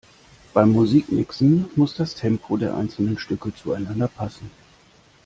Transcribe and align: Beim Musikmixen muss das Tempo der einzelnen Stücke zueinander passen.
Beim 0.55 0.71
Musikmixen 0.71 1.69
muss 1.75 1.93
das 1.95 2.15
Tempo 2.15 2.57
der 2.57 2.75
einzelnen 2.75 3.19
Stücke 3.19 3.53
zueinander 3.53 4.07
passen. 4.07 4.49